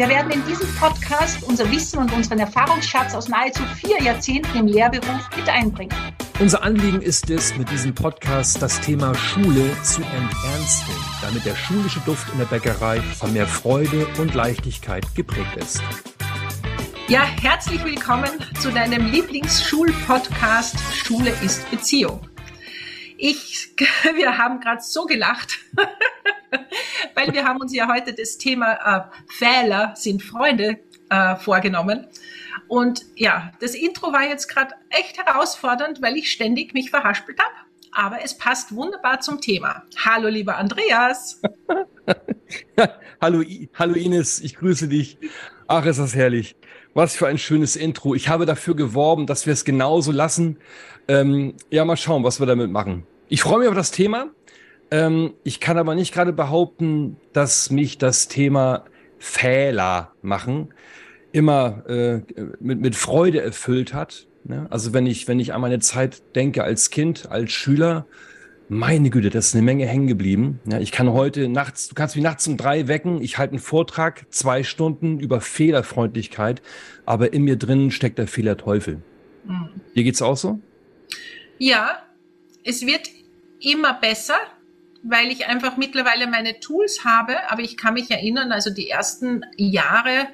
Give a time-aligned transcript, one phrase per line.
[0.00, 4.66] Wir werden in diesem Podcast unser Wissen und unseren Erfahrungsschatz aus nahezu vier Jahrzehnten im
[4.66, 5.94] Lehrberuf mit einbringen.
[6.38, 12.00] Unser Anliegen ist es, mit diesem Podcast das Thema Schule zu enternsten, damit der schulische
[12.06, 15.82] Duft in der Bäckerei von mehr Freude und Leichtigkeit geprägt ist.
[17.08, 22.29] Ja, herzlich willkommen zu deinem Lieblingsschulpodcast Schule ist Beziehung.
[23.22, 23.74] Ich,
[24.16, 25.58] wir haben gerade so gelacht,
[27.14, 30.78] weil wir haben uns ja heute das Thema äh, Fehler sind Freunde
[31.10, 32.06] äh, vorgenommen.
[32.66, 37.54] Und ja, das Intro war jetzt gerade echt herausfordernd, weil ich ständig mich verhaspelt habe.
[37.92, 39.82] Aber es passt wunderbar zum Thema.
[40.02, 41.42] Hallo, lieber Andreas.
[43.20, 45.18] hallo, hallo Ines, ich grüße dich.
[45.66, 46.56] Ach, ist das herrlich.
[46.94, 48.14] Was für ein schönes Intro.
[48.14, 50.58] Ich habe dafür geworben, dass wir es genauso lassen.
[51.06, 53.06] Ähm, ja, mal schauen, was wir damit machen.
[53.30, 54.26] Ich freue mich auf das Thema.
[54.90, 58.84] Ähm, ich kann aber nicht gerade behaupten, dass mich das Thema
[59.18, 60.74] Fehler machen
[61.32, 62.22] immer äh,
[62.58, 64.26] mit, mit Freude erfüllt hat.
[64.42, 64.66] Ne?
[64.70, 68.04] Also wenn ich, wenn ich an meine Zeit denke als Kind, als Schüler,
[68.68, 70.58] meine Güte, das ist eine Menge hängen geblieben.
[70.64, 73.62] Ja, ich kann heute nachts, du kannst mich nachts um drei wecken, ich halte einen
[73.62, 76.62] Vortrag, zwei Stunden über Fehlerfreundlichkeit,
[77.06, 79.02] aber in mir drin steckt der Fehlerteufel.
[79.44, 79.68] Mhm.
[79.94, 80.58] Dir geht's auch so?
[81.58, 82.02] Ja,
[82.64, 83.08] es wird
[83.60, 84.38] immer besser,
[85.02, 89.44] weil ich einfach mittlerweile meine Tools habe, aber ich kann mich erinnern, also die ersten
[89.56, 90.28] Jahre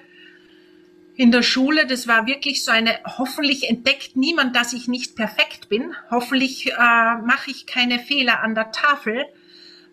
[1.15, 5.69] in der Schule, das war wirklich so eine, hoffentlich entdeckt niemand, dass ich nicht perfekt
[5.69, 9.25] bin, hoffentlich äh, mache ich keine Fehler an der Tafel,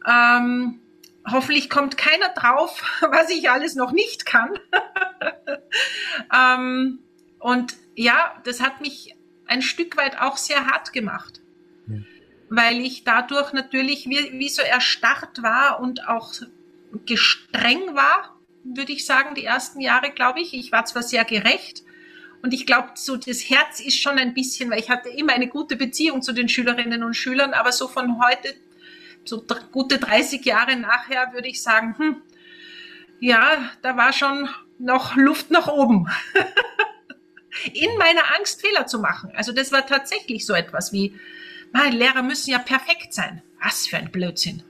[0.05, 0.81] ähm,
[1.29, 4.49] hoffentlich kommt keiner drauf, was ich alles noch nicht kann.
[6.33, 6.99] ähm,
[7.39, 9.15] und ja, das hat mich
[9.45, 11.42] ein Stück weit auch sehr hart gemacht
[12.55, 16.33] weil ich dadurch natürlich wie, wie so erstarrt war und auch
[17.07, 20.53] gestreng war, würde ich sagen, die ersten Jahre, glaube ich.
[20.53, 21.81] Ich war zwar sehr gerecht
[22.43, 25.47] und ich glaube, so das Herz ist schon ein bisschen, weil ich hatte immer eine
[25.47, 28.53] gute Beziehung zu den Schülerinnen und Schülern, aber so von heute,
[29.25, 32.21] so gute 30 Jahre nachher, würde ich sagen, hm,
[33.19, 34.47] ja, da war schon
[34.77, 36.07] noch Luft nach oben.
[37.73, 39.31] In meiner Angst, Fehler zu machen.
[39.35, 41.19] Also das war tatsächlich so etwas wie,
[41.73, 43.41] meine Lehrer müssen ja perfekt sein.
[43.61, 44.63] Was für ein Blödsinn.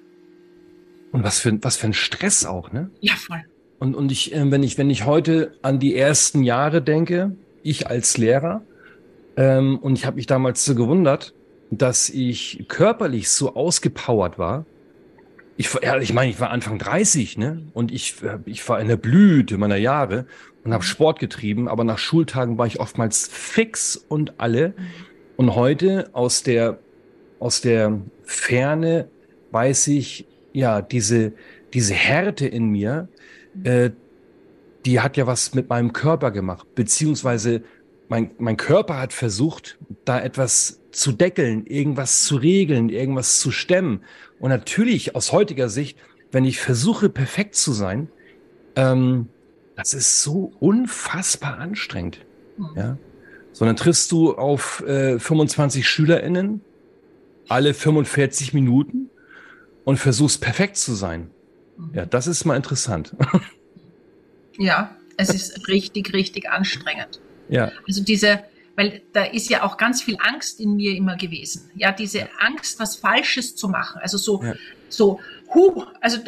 [1.12, 2.90] Und was für, was für ein Stress auch, ne?
[3.02, 3.44] Ja, voll.
[3.80, 7.88] Und, und ich, äh, wenn ich, wenn ich heute an die ersten Jahre denke, ich
[7.88, 8.64] als Lehrer,
[9.36, 11.34] ähm, und ich habe mich damals so gewundert,
[11.70, 14.66] dass ich körperlich so ausgepowert war.
[15.58, 17.64] Ich, ja, ich meine, ich war Anfang 30, ne?
[17.74, 18.16] Und ich,
[18.46, 20.26] ich war in der Blüte meiner Jahre
[20.64, 24.70] und habe Sport getrieben, aber nach Schultagen war ich oftmals fix und alle.
[24.70, 24.74] Mhm.
[25.36, 26.80] Und heute aus der
[27.40, 29.08] aus der Ferne
[29.52, 31.34] weiß ich, ja, diese,
[31.74, 33.08] diese Härte in mir,
[33.64, 33.92] äh,
[34.86, 37.64] die hat ja was mit meinem Körper gemacht, beziehungsweise
[38.10, 44.02] mein, mein Körper hat versucht, da etwas zu deckeln, irgendwas zu regeln, irgendwas zu stemmen.
[44.40, 45.98] Und natürlich aus heutiger Sicht,
[46.32, 48.10] wenn ich versuche, perfekt zu sein,
[48.76, 49.30] ähm,
[49.76, 52.20] das ist so unfassbar anstrengend.
[52.58, 52.70] Mhm.
[52.76, 52.98] Ja?
[53.54, 56.62] So, dann triffst du auf äh, 25 SchülerInnen,
[57.50, 59.10] alle 45 Minuten
[59.84, 61.30] und versuchst perfekt zu sein.
[61.94, 63.16] Ja, das ist mal interessant.
[64.60, 67.20] Ja, es ist richtig, richtig anstrengend.
[67.50, 67.72] Ja.
[67.88, 68.44] Also diese,
[68.76, 71.72] weil da ist ja auch ganz viel Angst in mir immer gewesen.
[71.76, 72.28] Ja, diese ja.
[72.40, 74.00] Angst, was Falsches zu machen.
[74.02, 74.54] Also so, ja.
[74.90, 75.20] so,
[75.54, 76.20] hu, also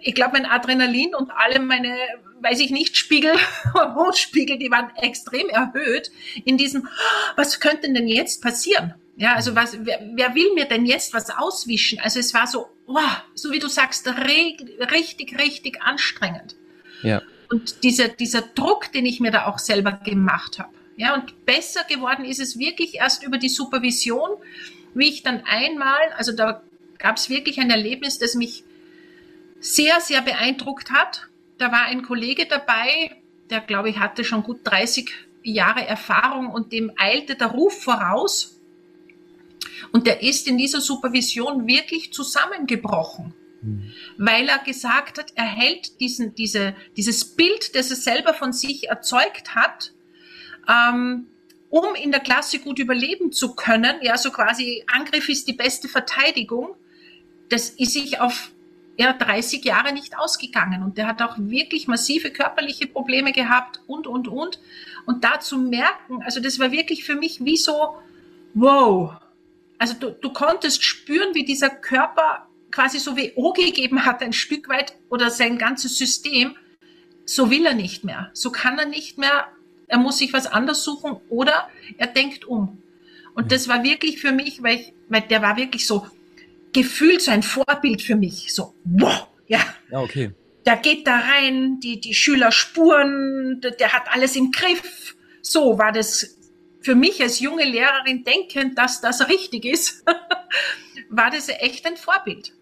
[0.00, 1.96] ich glaube, mein Adrenalin und alle meine,
[2.40, 3.34] weiß ich nicht, Spiegel,
[3.74, 6.10] Hormonspiegel, die waren extrem erhöht
[6.44, 6.88] in diesem,
[7.36, 8.94] was könnte denn jetzt passieren?
[9.16, 11.98] Ja, also was, wer, wer will mir denn jetzt was auswischen?
[12.00, 12.98] Also es war so, oh,
[13.34, 16.54] so wie du sagst, richtig, richtig anstrengend.
[17.02, 17.22] Ja.
[17.50, 20.70] Und dieser, dieser Druck, den ich mir da auch selber gemacht habe.
[20.96, 24.30] Ja, und besser geworden ist es wirklich erst über die Supervision,
[24.94, 26.62] wie ich dann einmal, also da
[26.98, 28.64] gab es wirklich ein Erlebnis, das mich
[29.60, 31.28] sehr, sehr beeindruckt hat.
[31.58, 33.16] da war ein Kollege dabei,
[33.50, 35.10] der glaube ich hatte schon gut 30
[35.42, 38.55] Jahre Erfahrung und dem eilte der Ruf voraus.
[39.92, 43.92] Und der ist in dieser Supervision wirklich zusammengebrochen, mhm.
[44.18, 48.88] weil er gesagt hat, er hält diesen, diese, dieses Bild, das er selber von sich
[48.88, 49.92] erzeugt hat,
[50.68, 51.26] ähm,
[51.68, 55.88] um in der Klasse gut überleben zu können, ja, so quasi Angriff ist die beste
[55.88, 56.74] Verteidigung,
[57.48, 58.50] das ist sich auf
[58.98, 64.06] ja, 30 Jahre nicht ausgegangen und der hat auch wirklich massive körperliche Probleme gehabt und,
[64.06, 64.58] und, und.
[65.04, 67.96] Und da zu merken, also das war wirklich für mich wie so,
[68.54, 69.12] wow.
[69.78, 74.32] Also du, du konntest spüren, wie dieser Körper quasi so wie O gegeben hat, ein
[74.32, 76.56] Stück weit oder sein ganzes System.
[77.24, 78.30] So will er nicht mehr.
[78.32, 79.48] So kann er nicht mehr.
[79.88, 81.68] Er muss sich was anderes suchen oder
[81.98, 82.82] er denkt um.
[83.34, 86.06] Und das war wirklich für mich, weil, ich, weil der war wirklich so
[86.72, 88.52] gefühlt so ein Vorbild für mich.
[88.54, 89.60] So, wow, ja.
[89.90, 90.32] Ja, okay
[90.66, 95.16] der geht da rein, die, die Schüler spuren, der, der hat alles im Griff.
[95.40, 96.35] So war das
[96.86, 100.04] für mich als junge Lehrerin denkend, dass das richtig ist,
[101.10, 102.52] war das echt ein Vorbild.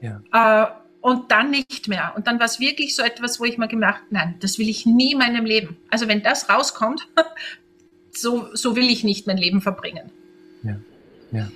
[0.00, 0.22] Ja.
[0.32, 0.66] Äh,
[1.02, 2.14] und dann nicht mehr.
[2.16, 4.86] Und dann war es wirklich so etwas, wo ich mir gemacht, nein, das will ich
[4.86, 5.76] nie in meinem Leben.
[5.90, 7.08] Also wenn das rauskommt,
[8.10, 10.10] so, so will ich nicht mein Leben verbringen.
[10.62, 10.80] Ja,
[11.30, 11.52] ja.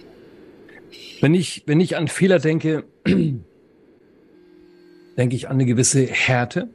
[1.23, 3.43] Wenn ich, wenn ich an Fehler denke, denke
[5.35, 6.69] ich an eine gewisse Härte.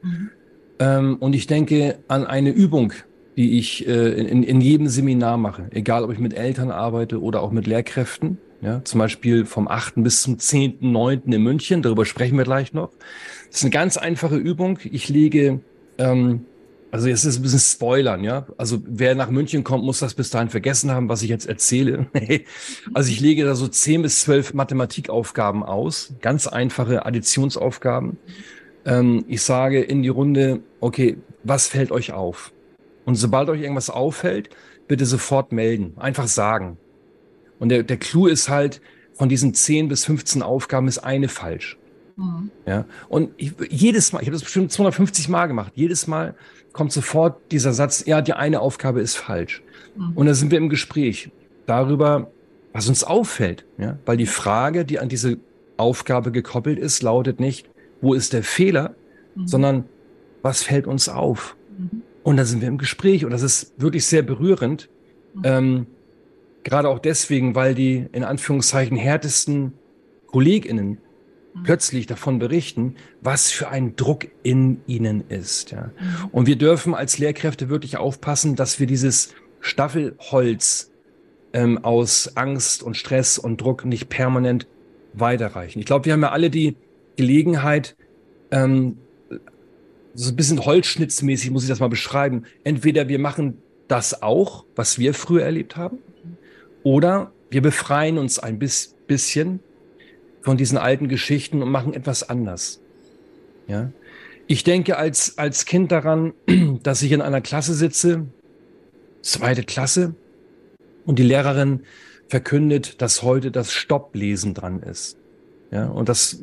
[0.00, 0.30] Mhm.
[0.78, 2.94] Ähm, und ich denke an eine Übung,
[3.38, 7.40] die ich äh, in, in jedem Seminar mache, egal ob ich mit Eltern arbeite oder
[7.42, 8.36] auch mit Lehrkräften.
[8.60, 9.94] Ja, zum Beispiel vom 8.
[10.02, 11.32] bis zum 10.9.
[11.32, 12.90] in München, darüber sprechen wir gleich noch.
[13.46, 14.80] Das ist eine ganz einfache Übung.
[14.82, 15.60] Ich lege
[15.96, 16.44] ähm,
[16.90, 18.46] also jetzt ist ein bisschen Spoilern, ja.
[18.56, 22.06] Also wer nach München kommt, muss das bis dahin vergessen haben, was ich jetzt erzähle.
[22.94, 28.16] also ich lege da so zehn bis zwölf Mathematikaufgaben aus, ganz einfache Additionsaufgaben.
[28.86, 32.52] Ähm, ich sage in die Runde, okay, was fällt euch auf?
[33.08, 34.50] Und sobald euch irgendwas auffällt,
[34.86, 36.76] bitte sofort melden, einfach sagen.
[37.58, 38.82] Und der, der Clou ist halt,
[39.14, 41.78] von diesen zehn bis 15 Aufgaben ist eine falsch.
[42.16, 42.50] Mhm.
[42.66, 46.34] Ja, und ich, jedes Mal, ich habe das bestimmt 250 Mal gemacht, jedes Mal
[46.74, 49.62] kommt sofort dieser Satz, ja, die eine Aufgabe ist falsch.
[49.96, 50.12] Mhm.
[50.14, 51.30] Und da sind wir im Gespräch
[51.64, 52.30] darüber,
[52.74, 53.64] was uns auffällt.
[53.78, 53.98] Ja?
[54.04, 55.38] Weil die Frage, die an diese
[55.78, 57.70] Aufgabe gekoppelt ist, lautet nicht,
[58.02, 58.94] wo ist der Fehler,
[59.34, 59.48] mhm.
[59.48, 59.84] sondern
[60.42, 61.56] was fällt uns auf?
[62.28, 64.88] Und da sind wir im Gespräch und das ist wirklich sehr berührend.
[65.34, 65.42] Mhm.
[65.44, 65.86] Ähm,
[66.62, 69.72] gerade auch deswegen, weil die in Anführungszeichen härtesten
[70.26, 70.98] KollegInnen
[71.54, 71.62] Mhm.
[71.62, 75.70] plötzlich davon berichten, was für ein Druck in ihnen ist.
[75.70, 75.90] Ja.
[75.98, 76.28] Mhm.
[76.32, 80.90] Und wir dürfen als Lehrkräfte wirklich aufpassen, dass wir dieses Staffelholz
[81.52, 84.66] ähm, aus Angst und Stress und Druck nicht permanent
[85.14, 85.78] weiterreichen.
[85.78, 86.76] Ich glaube, wir haben ja alle die
[87.16, 87.96] Gelegenheit,
[88.50, 88.98] ähm,
[90.14, 92.44] so ein bisschen holzschnitzmäßig muss ich das mal beschreiben.
[92.64, 93.58] Entweder wir machen
[93.88, 95.98] das auch, was wir früher erlebt haben,
[96.82, 99.60] oder wir befreien uns ein bisschen
[100.42, 102.80] von diesen alten Geschichten und machen etwas anders.
[103.66, 103.90] Ja.
[104.46, 106.32] Ich denke als, als Kind daran,
[106.82, 108.26] dass ich in einer Klasse sitze,
[109.22, 110.14] zweite Klasse,
[111.08, 111.84] und die Lehrerin
[112.28, 115.16] verkündet, dass heute das Stopplesen dran ist.
[115.70, 116.38] Ja, und das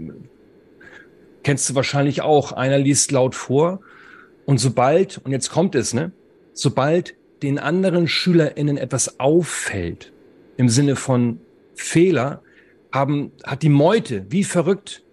[1.46, 2.52] kennst du wahrscheinlich auch.
[2.52, 3.80] Einer liest laut vor
[4.46, 6.12] und sobald, und jetzt kommt es, ne,
[6.54, 10.12] sobald den anderen SchülerInnen etwas auffällt,
[10.58, 11.40] im Sinne von
[11.76, 12.42] Fehler,
[12.92, 15.04] haben, hat die Meute wie verrückt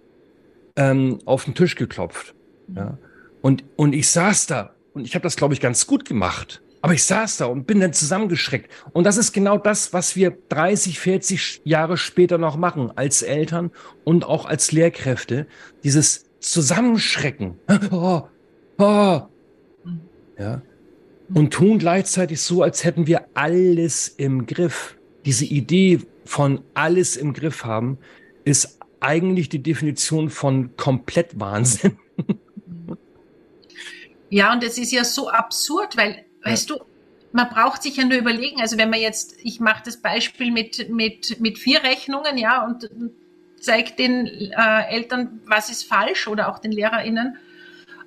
[0.76, 2.34] ähm, auf den Tisch geklopft.
[2.74, 2.96] Ja?
[3.42, 6.61] Und, und ich saß da und ich habe das, glaube ich, ganz gut gemacht.
[6.82, 8.70] Aber ich saß da und bin dann zusammengeschreckt.
[8.92, 13.70] Und das ist genau das, was wir 30, 40 Jahre später noch machen, als Eltern
[14.04, 15.46] und auch als Lehrkräfte.
[15.84, 17.58] Dieses Zusammenschrecken.
[17.92, 18.22] Oh,
[18.78, 19.22] oh.
[20.38, 20.62] Ja.
[21.32, 24.96] Und tun gleichzeitig so, als hätten wir alles im Griff.
[25.24, 27.98] Diese Idee von alles im Griff haben,
[28.44, 31.96] ist eigentlich die Definition von komplett Wahnsinn.
[34.30, 36.50] Ja, und es ist ja so absurd, weil, ja.
[36.50, 36.80] weißt du,
[37.32, 40.90] man braucht sich ja nur überlegen, also wenn man jetzt, ich mache das Beispiel mit,
[40.90, 42.90] mit, mit vier Rechnungen, ja, und
[43.60, 47.38] zeigt den äh, Eltern, was ist falsch oder auch den LehrerInnen.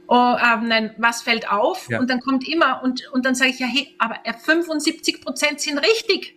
[0.07, 1.89] Oh, äh, nein, was fällt auf?
[1.89, 1.99] Ja.
[1.99, 5.79] Und dann kommt immer, und, und dann sage ich ja, hey, aber 75 Prozent sind
[5.79, 6.35] richtig.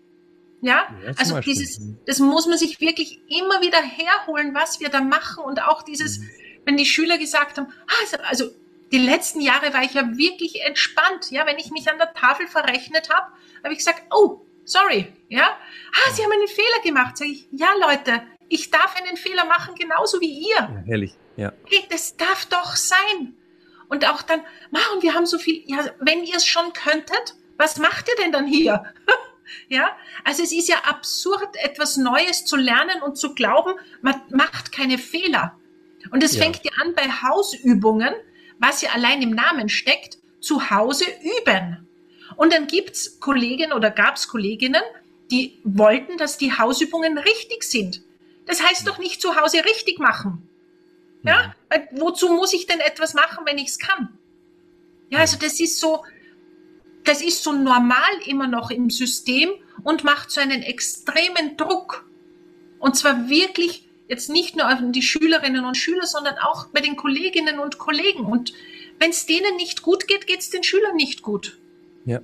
[0.60, 5.00] Ja, ja also dieses, das muss man sich wirklich immer wieder herholen, was wir da
[5.00, 6.30] machen und auch dieses, mhm.
[6.64, 8.50] wenn die Schüler gesagt haben, ah, also
[8.90, 12.46] die letzten Jahre war ich ja wirklich entspannt, ja, wenn ich mich an der Tafel
[12.46, 17.30] verrechnet habe, habe ich gesagt, oh, sorry, ja, ah, Sie haben einen Fehler gemacht, sage
[17.30, 20.56] ich, ja, Leute, ich darf einen Fehler machen, genauso wie ihr.
[20.56, 21.52] Ja, herrlich, ja.
[21.66, 23.34] Hey, das darf doch sein.
[23.88, 24.40] Und auch dann,
[24.70, 28.32] machen wir haben so viel, ja, wenn ihr es schon könntet, was macht ihr denn
[28.32, 28.84] dann hier?
[29.68, 34.72] ja, also es ist ja absurd, etwas Neues zu lernen und zu glauben, man macht
[34.72, 35.58] keine Fehler.
[36.10, 36.42] Und es ja.
[36.42, 38.14] fängt ja an bei Hausübungen,
[38.58, 41.86] was ja allein im Namen steckt, zu Hause üben.
[42.36, 44.82] Und dann gibt's Kolleginnen oder gab's Kolleginnen,
[45.30, 48.02] die wollten, dass die Hausübungen richtig sind.
[48.46, 50.48] Das heißt doch nicht zu Hause richtig machen.
[51.22, 54.16] Ja, Weil, wozu muss ich denn etwas machen, wenn ich es kann?
[55.10, 56.04] Ja, also das ist so,
[57.04, 59.50] das ist so normal immer noch im System
[59.82, 62.06] und macht so einen extremen Druck.
[62.78, 66.96] Und zwar wirklich jetzt nicht nur auf die Schülerinnen und Schüler, sondern auch bei den
[66.96, 68.24] Kolleginnen und Kollegen.
[68.24, 68.52] Und
[68.98, 71.58] wenn es denen nicht gut geht, geht es den Schülern nicht gut.
[72.04, 72.20] Ja.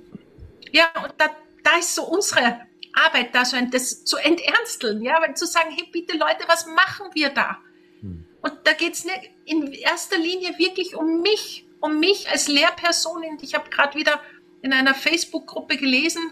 [0.71, 1.29] Ja, und da,
[1.63, 2.61] da ist so unsere
[2.93, 6.65] Arbeit da, so ein, das zu enternsteln, ja, weil zu sagen, hey, bitte Leute, was
[6.65, 7.59] machen wir da?
[8.01, 8.25] Hm.
[8.41, 9.05] Und da geht es
[9.45, 13.23] in erster Linie wirklich um mich, um mich als Lehrperson.
[13.41, 14.21] Ich habe gerade wieder
[14.61, 16.31] in einer Facebook-Gruppe gelesen,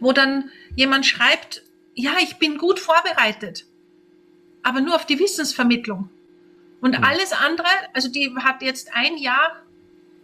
[0.00, 1.62] wo dann jemand schreibt,
[1.94, 3.66] ja, ich bin gut vorbereitet,
[4.68, 6.10] aber nur auf die Wissensvermittlung.
[6.80, 7.04] Und hm.
[7.04, 9.62] alles andere, also die hat jetzt ein Jahr,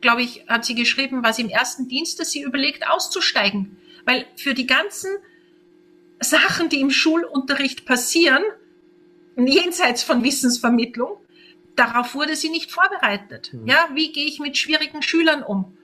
[0.02, 3.78] glaube ich, hat sie geschrieben, was im ersten Dienst, dass sie überlegt, auszusteigen.
[4.04, 5.10] Weil für die ganzen
[6.20, 8.42] Sachen, die im Schulunterricht passieren,
[9.36, 11.16] jenseits von Wissensvermittlung,
[11.74, 13.50] darauf wurde sie nicht vorbereitet.
[13.54, 13.66] Mhm.
[13.66, 15.76] Ja, wie gehe ich mit schwierigen Schülern um?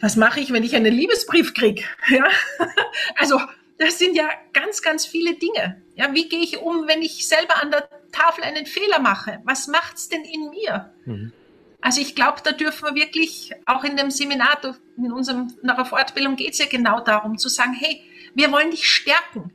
[0.00, 1.84] Was mache ich, wenn ich einen Liebesbrief kriege?
[2.08, 2.26] Ja,
[3.16, 3.38] also
[3.76, 5.82] das sind ja ganz, ganz viele Dinge.
[5.96, 9.40] Ja, wie gehe ich um, wenn ich selber an der Tafel einen Fehler mache?
[9.44, 10.92] Was macht's denn in mir?
[11.04, 11.32] Mhm.
[11.80, 14.58] Also ich glaube, da dürfen wir wirklich auch in dem Seminar,
[14.96, 18.02] in unserem, unserer Fortbildung geht es ja genau darum zu sagen, hey,
[18.34, 19.52] wir wollen dich stärken.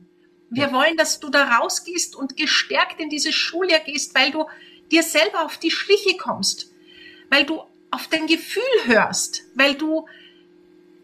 [0.48, 0.72] Wir ja.
[0.72, 4.46] wollen, dass du da rausgehst und gestärkt in dieses Schuljahr gehst, weil du
[4.90, 6.72] dir selber auf die Schliche kommst,
[7.30, 10.06] weil du auf dein Gefühl hörst, weil du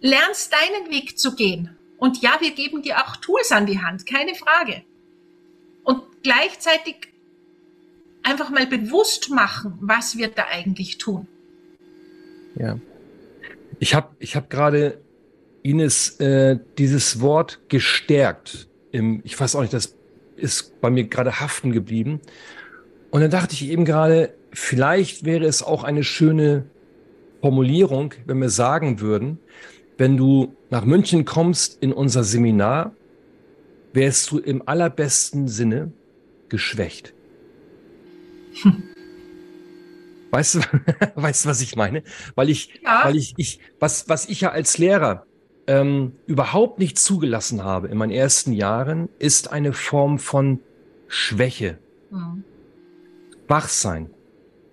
[0.00, 1.76] lernst, deinen Weg zu gehen.
[1.98, 4.84] Und ja, wir geben dir auch Tools an die Hand, keine Frage.
[6.26, 7.12] Gleichzeitig
[8.24, 11.28] einfach mal bewusst machen, was wir da eigentlich tun.
[12.56, 12.80] Ja.
[13.78, 15.00] Ich habe ich hab gerade,
[15.62, 18.66] Ines, äh, dieses Wort gestärkt.
[18.90, 19.94] Im, ich weiß auch nicht, das
[20.34, 22.20] ist bei mir gerade haften geblieben.
[23.12, 26.64] Und dann dachte ich eben gerade, vielleicht wäre es auch eine schöne
[27.40, 29.38] Formulierung, wenn wir sagen würden,
[29.96, 32.96] wenn du nach München kommst in unser Seminar,
[33.92, 35.92] wärst du im allerbesten Sinne
[36.48, 37.14] geschwächt.
[40.30, 40.60] Weißt du,
[41.14, 42.02] weißt du, was ich meine?
[42.34, 43.04] Weil ich, ja.
[43.04, 45.26] weil ich, ich, was, was ich ja als Lehrer
[45.66, 50.60] ähm, überhaupt nicht zugelassen habe in meinen ersten Jahren, ist eine Form von
[51.08, 51.78] Schwäche.
[52.10, 52.44] Mhm.
[53.48, 54.10] Wachsein.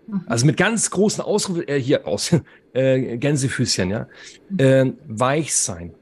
[0.08, 0.24] Mhm.
[0.28, 2.36] Also mit ganz großen Ausrufen, äh, hier aus,
[2.74, 4.08] äh, Gänsefüßchen, ja.
[4.50, 4.60] Mhm.
[4.60, 5.94] Äh, weich sein.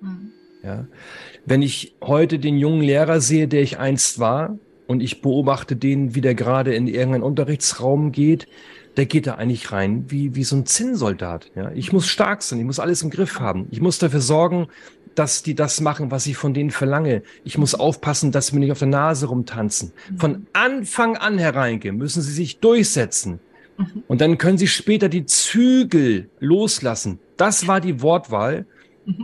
[0.00, 0.32] Mhm.
[0.62, 0.86] Ja.
[1.44, 6.14] Wenn ich heute den jungen Lehrer sehe, der ich einst war, und ich beobachte den,
[6.14, 8.46] wie der gerade in irgendeinen Unterrichtsraum geht,
[8.96, 11.50] der geht da eigentlich rein wie, wie so ein Zinnsoldat.
[11.54, 11.70] Ja?
[11.72, 13.66] Ich muss stark sein, ich muss alles im Griff haben.
[13.70, 14.68] Ich muss dafür sorgen,
[15.14, 17.22] dass die das machen, was ich von denen verlange.
[17.44, 19.92] Ich muss aufpassen, dass sie mir nicht auf der Nase rumtanzen.
[20.18, 23.40] Von Anfang an hereingehen, müssen sie sich durchsetzen.
[24.08, 27.18] Und dann können sie später die Zügel loslassen.
[27.36, 28.66] Das war die Wortwahl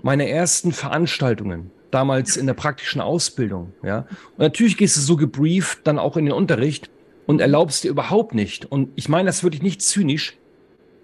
[0.03, 4.07] meiner ersten Veranstaltungen damals in der praktischen Ausbildung, ja.
[4.33, 6.91] Und natürlich gehst du so gebrieft dann auch in den Unterricht
[7.27, 8.65] und erlaubst dir überhaupt nicht.
[8.65, 10.37] Und ich meine das wirklich nicht zynisch,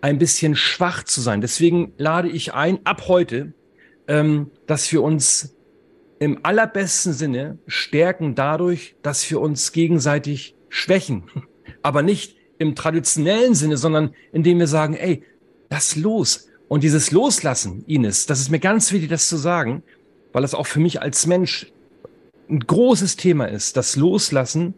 [0.00, 1.40] ein bisschen schwach zu sein.
[1.40, 3.52] Deswegen lade ich ein, ab heute,
[4.06, 5.54] ähm, dass wir uns
[6.18, 11.24] im allerbesten Sinne stärken dadurch, dass wir uns gegenseitig schwächen.
[11.82, 15.22] Aber nicht im traditionellen Sinne, sondern indem wir sagen, ey,
[15.70, 16.48] lass los.
[16.66, 19.82] Und dieses Loslassen, Ines, das ist mir ganz wichtig, das zu sagen,
[20.38, 21.72] weil es auch für mich als Mensch
[22.48, 23.76] ein großes Thema ist.
[23.76, 24.74] Das Loslassen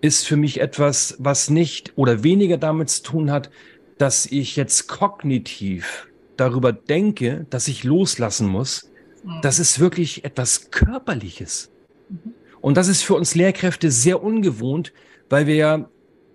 [0.00, 3.48] ist für mich etwas, was nicht oder weniger damit zu tun hat,
[3.98, 8.90] dass ich jetzt kognitiv darüber denke, dass ich loslassen muss.
[9.40, 11.70] Das ist wirklich etwas Körperliches.
[12.60, 14.92] Und das ist für uns Lehrkräfte sehr ungewohnt,
[15.30, 15.88] weil wir ja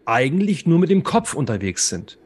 [0.06, 2.18] eigentlich nur mit dem Kopf unterwegs sind.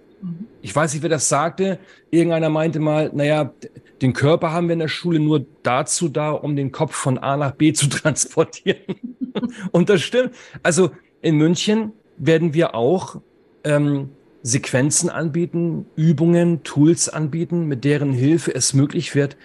[0.61, 1.79] Ich weiß nicht, wer das sagte.
[2.11, 3.53] Irgendeiner meinte mal, naja,
[4.01, 7.37] den Körper haben wir in der Schule nur dazu da, um den Kopf von A
[7.37, 8.95] nach B zu transportieren.
[9.71, 10.33] Und das stimmt.
[10.63, 13.21] Also in München werden wir auch
[13.63, 14.09] ähm,
[14.43, 19.37] Sequenzen anbieten, Übungen, Tools anbieten, mit deren Hilfe es möglich wird,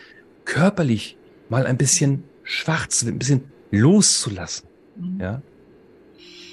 [0.44, 1.16] körperlich
[1.48, 4.68] mal ein bisschen schwach zu werden, ein bisschen loszulassen.
[4.96, 5.20] Mhm.
[5.20, 5.42] Ja.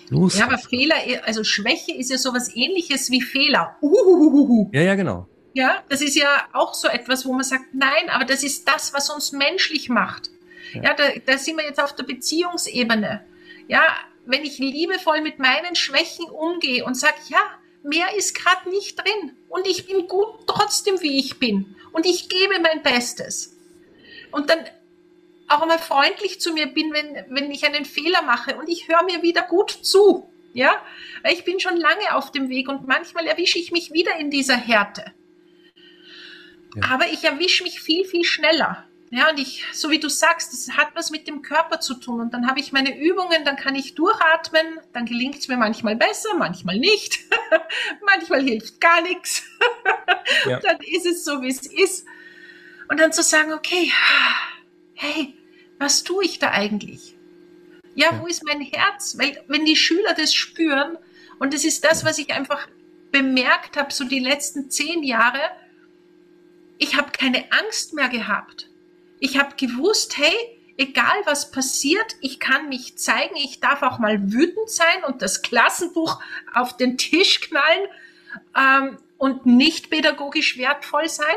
[0.10, 0.38] Los.
[0.38, 0.96] Ja, aber Fehler,
[1.26, 3.78] also Schwäche ist ja sowas ähnliches wie Fehler.
[3.82, 4.70] Uhuhuhu.
[4.74, 5.28] Ja, ja, genau.
[5.54, 8.94] Ja, das ist ja auch so etwas, wo man sagt, nein, aber das ist das,
[8.94, 10.30] was uns menschlich macht.
[10.74, 13.24] Ja, ja da, da sind wir jetzt auf der Beziehungsebene.
[13.68, 13.84] Ja,
[14.26, 17.40] wenn ich liebevoll mit meinen Schwächen umgehe und sage, ja,
[17.84, 22.30] mehr ist gerade nicht drin und ich bin gut trotzdem, wie ich bin und ich
[22.30, 23.56] gebe mein Bestes.
[24.32, 24.60] Und dann
[25.56, 29.04] auch einmal freundlich zu mir bin, wenn, wenn ich einen Fehler mache und ich höre
[29.04, 30.30] mir wieder gut zu.
[30.54, 30.76] Ja,
[31.32, 34.56] ich bin schon lange auf dem Weg und manchmal erwische ich mich wieder in dieser
[34.56, 35.06] Härte.
[36.76, 36.92] Ja.
[36.92, 38.88] Aber ich erwische mich viel, viel schneller.
[39.10, 42.20] Ja, und ich, so wie du sagst, das hat was mit dem Körper zu tun.
[42.20, 45.96] Und dann habe ich meine Übungen, dann kann ich durchatmen, dann gelingt es mir manchmal
[45.96, 47.20] besser, manchmal nicht.
[48.06, 49.44] manchmal hilft gar nichts.
[50.48, 50.60] ja.
[50.64, 52.08] Dann ist es so, wie es ist.
[52.90, 53.92] Und dann zu sagen, okay,
[54.96, 55.36] hey,
[55.84, 57.16] was tue ich da eigentlich?
[57.94, 59.18] Ja, ja, wo ist mein Herz?
[59.20, 60.98] Weil wenn die Schüler das spüren,
[61.40, 62.68] und das ist das, was ich einfach
[63.12, 65.42] bemerkt habe, so die letzten zehn Jahre,
[66.78, 68.70] ich habe keine Angst mehr gehabt.
[69.20, 70.34] Ich habe gewusst, hey,
[70.78, 75.42] egal was passiert, ich kann mich zeigen, ich darf auch mal wütend sein und das
[75.42, 76.22] Klassenbuch
[76.54, 77.88] auf den Tisch knallen
[78.58, 81.36] ähm, und nicht pädagogisch wertvoll sein.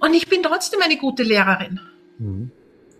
[0.00, 1.80] Und ich bin trotzdem eine gute Lehrerin.
[2.18, 2.52] Mhm.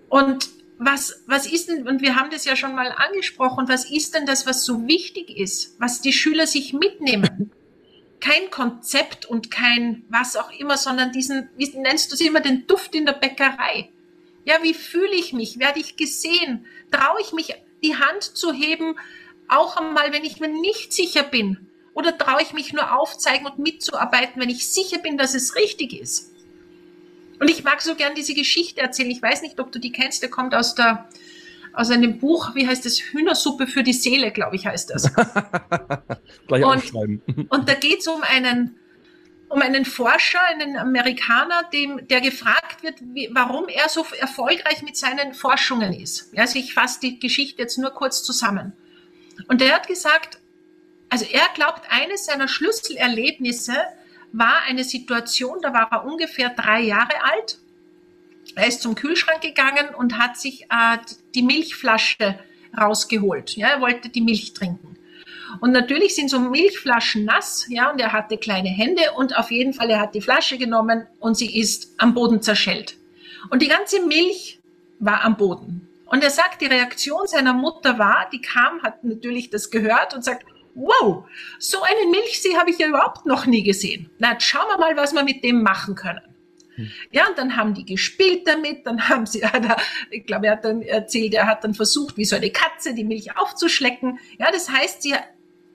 [0.09, 0.49] Und
[0.79, 4.27] was, was ist denn, und wir haben das ja schon mal angesprochen, was ist denn
[4.27, 7.53] das, was so wichtig ist, was die Schüler sich mitnehmen?
[8.21, 12.67] kein Konzept und kein was auch immer, sondern diesen, wie nennst du es immer, den
[12.67, 13.91] Duft in der Bäckerei.
[14.45, 15.59] Ja, wie fühle ich mich?
[15.59, 16.67] Werde ich gesehen?
[16.91, 18.97] Traue ich mich, die Hand zu heben,
[19.49, 21.69] auch einmal, wenn ich mir nicht sicher bin?
[21.95, 25.93] Oder traue ich mich nur aufzeigen und mitzuarbeiten, wenn ich sicher bin, dass es richtig
[25.93, 26.33] ist?
[27.40, 29.11] Und ich mag so gern diese Geschichte erzählen.
[29.11, 30.23] Ich weiß nicht, ob du die kennst.
[30.23, 31.09] Der kommt aus der,
[31.73, 35.12] aus einem Buch, wie heißt es, Hühnersuppe für die Seele, glaube ich, heißt das.
[36.49, 37.23] Gleich und, aufschreiben.
[37.49, 38.76] und da geht es um einen,
[39.49, 44.97] um einen Forscher, einen Amerikaner, dem, der gefragt wird, wie, warum er so erfolgreich mit
[44.97, 46.36] seinen Forschungen ist.
[46.36, 48.73] Also ich fasse die Geschichte jetzt nur kurz zusammen.
[49.47, 50.41] Und er hat gesagt,
[51.08, 53.76] also er glaubt, eines seiner Schlüsselerlebnisse
[54.32, 57.58] war eine Situation, da war er ungefähr drei Jahre alt
[58.54, 60.99] er ist zum Kühlschrank gegangen und hat sich äh,
[61.34, 62.38] die Milchflasche
[62.76, 63.56] rausgeholt.
[63.56, 64.97] Ja, er wollte die Milch trinken.
[65.60, 69.73] Und natürlich sind so Milchflaschen nass, ja, und er hatte kleine Hände und auf jeden
[69.73, 72.97] Fall, er hat die Flasche genommen und sie ist am Boden zerschellt.
[73.50, 74.60] Und die ganze Milch
[74.99, 75.88] war am Boden.
[76.04, 80.25] Und er sagt, die Reaktion seiner Mutter war, die kam, hat natürlich das gehört und
[80.25, 80.45] sagt,
[80.78, 81.25] wow,
[81.58, 84.10] so einen Milchsee habe ich ja überhaupt noch nie gesehen.
[84.19, 86.23] Na, jetzt schauen wir mal, was wir mit dem machen können.
[86.76, 86.91] Hm.
[87.10, 89.43] Ja, und dann haben die gespielt damit, dann haben sie,
[90.10, 93.04] ich glaube, er hat dann erzählt, er hat dann versucht, wie so eine Katze die
[93.04, 94.19] Milch aufzuschlecken.
[94.38, 95.14] Ja, das heißt, sie,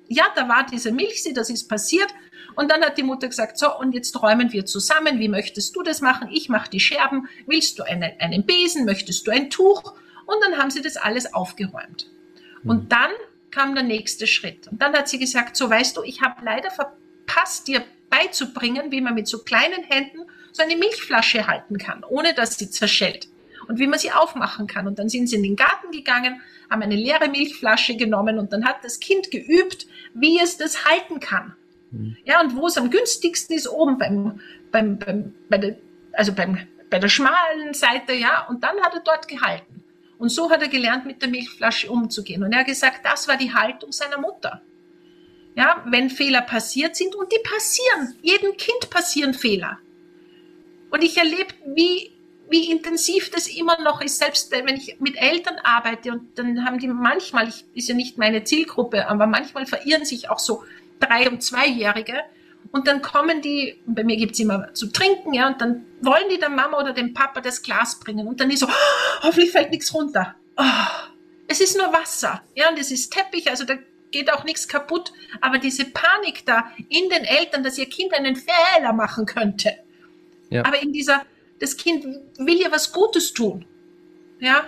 [0.08, 2.08] ja, da war diese Milchsee, das ist passiert.
[2.56, 5.20] Und dann hat die Mutter gesagt, so, und jetzt räumen wir zusammen.
[5.20, 6.30] Wie möchtest du das machen?
[6.32, 7.28] Ich mache die Scherben.
[7.48, 8.86] Willst du einen, einen Besen?
[8.86, 9.96] Möchtest du ein Tuch?
[10.28, 12.12] Und dann haben sie das alles aufgeräumt.
[12.64, 13.10] Und dann
[13.54, 14.68] kam der nächste Schritt.
[14.68, 19.02] Und dann hat sie gesagt, so weißt du, ich habe leider verpasst, dir beizubringen, wie
[19.02, 20.20] man mit so kleinen Händen
[20.52, 23.28] so eine Milchflasche halten kann, ohne dass sie zerschellt.
[23.68, 24.88] Und wie man sie aufmachen kann.
[24.88, 28.66] Und dann sind sie in den Garten gegangen, haben eine leere Milchflasche genommen und dann
[28.66, 31.56] hat das Kind geübt, wie es das halten kann.
[31.92, 32.18] Mhm.
[32.26, 34.40] Ja, und wo es am günstigsten ist, oben beim,
[34.72, 35.76] beim, beim, bei der,
[36.12, 36.58] also beim,
[36.90, 39.83] bei der schmalen Seite, ja, und dann hat er dort gehalten.
[40.24, 42.44] Und so hat er gelernt, mit der Milchflasche umzugehen.
[42.44, 44.62] Und er hat gesagt, das war die Haltung seiner Mutter.
[45.54, 49.80] Ja, wenn Fehler passiert sind, und die passieren, jedem Kind passieren Fehler.
[50.92, 52.14] Und ich erlebe, wie,
[52.50, 56.80] wie intensiv das immer noch ist, selbst wenn ich mit Eltern arbeite und dann haben
[56.80, 60.64] die manchmal, ich, ist ja nicht meine Zielgruppe, aber manchmal verirren sich auch so
[61.02, 62.22] drei- und zweijährige
[62.72, 66.30] und dann kommen die, bei mir gibt es immer zu trinken, ja, und dann wollen
[66.32, 69.52] die der Mama oder dem Papa das Glas bringen und dann ist so, oh, hoffentlich
[69.52, 70.36] fällt nichts runter.
[70.58, 70.64] Oh,
[71.48, 73.76] es ist nur Wasser, ja, und es ist Teppich, also da
[74.12, 78.36] geht auch nichts kaputt, aber diese Panik da in den Eltern, dass ihr Kind einen
[78.36, 79.78] Fehler machen könnte,
[80.54, 80.64] ja.
[80.66, 81.26] Aber in dieser,
[81.60, 82.06] das Kind
[82.38, 83.66] will ja was Gutes tun.
[84.40, 84.66] Ja.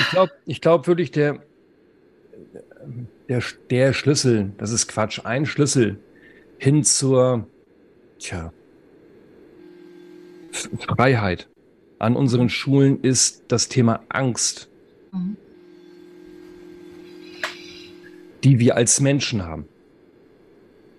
[0.00, 1.40] Ich glaube ich glaub wirklich, der,
[3.28, 5.98] der, der Schlüssel, das ist Quatsch, ein Schlüssel
[6.58, 7.46] hin zur,
[8.18, 8.52] tja,
[10.78, 11.48] Freiheit
[11.98, 14.70] an unseren Schulen ist das Thema Angst,
[15.12, 15.36] mhm.
[18.42, 19.66] die wir als Menschen haben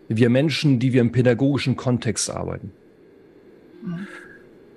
[0.08, 2.72] wir Menschen, die wir im pädagogischen Kontext arbeiten.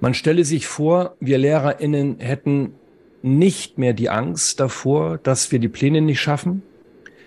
[0.00, 2.74] Man stelle sich vor, wir LehrerInnen hätten
[3.22, 6.62] nicht mehr die Angst davor, dass wir die Pläne nicht schaffen,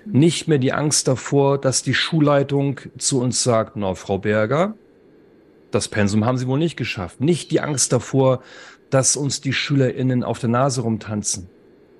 [0.06, 4.76] nicht mehr die Angst davor, dass die Schulleitung zu uns sagt, na, Frau Berger,
[5.72, 7.20] das Pensum haben Sie wohl nicht geschafft.
[7.22, 8.42] Nicht die Angst davor,
[8.90, 11.48] dass uns die SchülerInnen auf der Nase rumtanzen,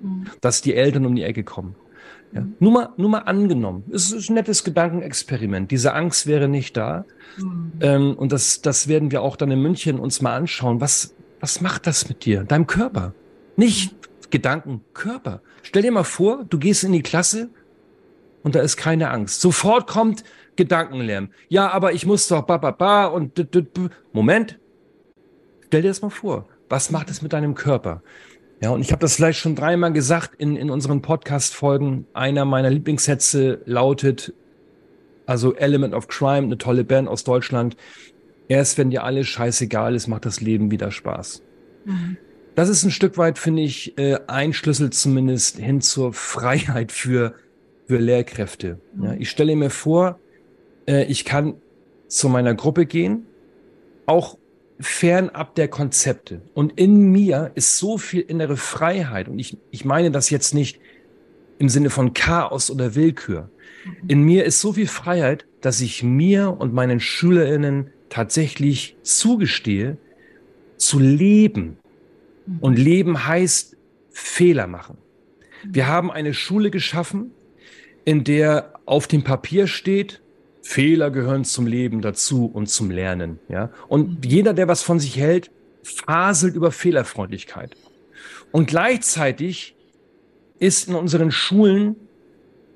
[0.00, 0.26] mhm.
[0.40, 1.74] dass die Eltern um die Ecke kommen.
[2.32, 2.42] Ja.
[2.42, 2.54] Mhm.
[2.60, 5.70] Nur, mal, nur mal angenommen, es ist ein nettes Gedankenexperiment.
[5.70, 7.04] Diese Angst wäre nicht da.
[7.36, 7.72] Mhm.
[7.80, 10.80] Ähm, und das, das werden wir auch dann in München uns mal anschauen.
[10.80, 13.12] Was, was macht das mit dir, deinem Körper?
[13.56, 13.94] Nicht
[14.30, 15.42] Gedanken, Körper.
[15.62, 17.50] Stell dir mal vor, du gehst in die Klasse
[18.44, 19.40] und da ist keine Angst.
[19.40, 20.22] Sofort kommt
[20.54, 21.30] Gedankenlärm.
[21.48, 23.40] Ja, aber ich muss doch ba, ba, ba und
[24.12, 24.60] Moment.
[25.66, 26.46] Stell dir das mal vor.
[26.68, 28.02] Was macht es mit deinem Körper?
[28.60, 32.06] Ja, und ich habe das vielleicht schon dreimal gesagt in, in unseren Podcast-Folgen.
[32.12, 34.32] Einer meiner Lieblingssätze lautet,
[35.26, 37.76] also Element of Crime, eine tolle Band aus Deutschland.
[38.46, 41.42] Erst wenn dir alles scheißegal ist, macht das Leben wieder Spaß.
[41.86, 42.18] Mhm.
[42.54, 47.34] Das ist ein Stück weit, finde ich, äh, ein Schlüssel zumindest hin zur Freiheit für,
[47.86, 48.78] für Lehrkräfte.
[48.94, 49.04] Mhm.
[49.04, 50.18] Ja, ich stelle mir vor,
[50.86, 51.54] äh, ich kann
[52.08, 53.26] zu meiner Gruppe gehen,
[54.06, 54.38] auch
[54.80, 56.42] fernab der Konzepte.
[56.54, 59.28] Und in mir ist so viel innere Freiheit.
[59.28, 60.80] Und ich, ich meine das jetzt nicht
[61.58, 63.50] im Sinne von Chaos oder Willkür.
[63.84, 64.08] Mhm.
[64.08, 69.96] In mir ist so viel Freiheit, dass ich mir und meinen SchülerInnen tatsächlich zugestehe,
[70.76, 71.78] zu leben.
[72.46, 72.58] Mhm.
[72.60, 73.76] Und leben heißt
[74.10, 74.98] Fehler machen.
[75.64, 77.30] Wir haben eine Schule geschaffen,
[78.04, 80.20] in der auf dem Papier steht,
[80.62, 83.38] Fehler gehören zum Leben dazu und zum Lernen.
[83.48, 83.70] Ja?
[83.88, 85.50] Und jeder, der was von sich hält,
[85.82, 87.76] faselt über Fehlerfreundlichkeit.
[88.50, 89.76] Und gleichzeitig
[90.58, 91.96] ist in unseren Schulen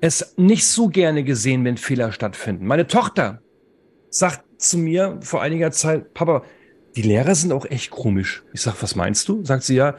[0.01, 2.65] es nicht so gerne gesehen, wenn Fehler stattfinden.
[2.65, 3.41] Meine Tochter
[4.09, 6.43] sagt zu mir vor einiger Zeit, Papa,
[6.95, 8.43] die Lehrer sind auch echt komisch.
[8.53, 9.43] Ich sag, was meinst du?
[9.43, 9.95] Sagt sie ja,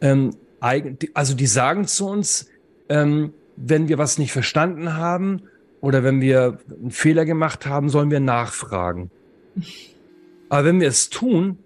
[0.00, 2.48] ähm, also die sagen zu uns,
[2.88, 5.42] ähm, wenn wir was nicht verstanden haben
[5.80, 9.10] oder wenn wir einen Fehler gemacht haben, sollen wir nachfragen.
[10.48, 11.58] Aber wenn wir es tun,